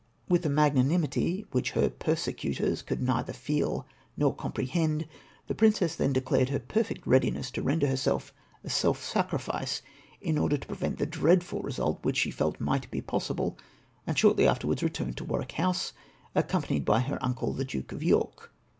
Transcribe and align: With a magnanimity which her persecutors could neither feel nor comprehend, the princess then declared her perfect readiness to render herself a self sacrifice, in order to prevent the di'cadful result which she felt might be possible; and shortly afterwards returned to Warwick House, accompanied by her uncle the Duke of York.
With 0.27 0.43
a 0.47 0.49
magnanimity 0.49 1.45
which 1.51 1.73
her 1.73 1.87
persecutors 1.87 2.81
could 2.81 3.03
neither 3.03 3.33
feel 3.33 3.85
nor 4.17 4.33
comprehend, 4.33 5.05
the 5.45 5.53
princess 5.53 5.95
then 5.95 6.11
declared 6.11 6.49
her 6.49 6.57
perfect 6.57 7.05
readiness 7.05 7.51
to 7.51 7.61
render 7.61 7.85
herself 7.85 8.33
a 8.63 8.69
self 8.71 9.03
sacrifice, 9.03 9.83
in 10.19 10.39
order 10.39 10.57
to 10.57 10.65
prevent 10.67 10.97
the 10.97 11.05
di'cadful 11.05 11.63
result 11.63 12.03
which 12.03 12.17
she 12.17 12.31
felt 12.31 12.59
might 12.59 12.89
be 12.89 12.99
possible; 12.99 13.59
and 14.07 14.17
shortly 14.17 14.47
afterwards 14.47 14.81
returned 14.81 15.17
to 15.17 15.23
Warwick 15.23 15.51
House, 15.51 15.93
accompanied 16.33 16.83
by 16.83 17.01
her 17.01 17.23
uncle 17.23 17.53
the 17.53 17.63
Duke 17.63 17.91
of 17.91 18.01
York. 18.01 18.51